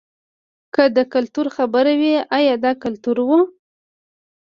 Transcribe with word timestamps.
که 0.75 0.83
د 0.95 0.97
کلتور 1.13 1.47
خبره 1.57 1.93
وي 2.01 2.13
ایا 2.37 2.55
دا 2.65 2.71
کلتور 2.83 3.17
و. 3.27 3.31